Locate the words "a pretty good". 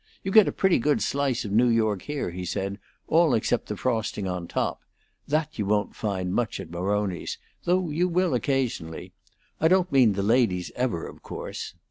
0.47-0.99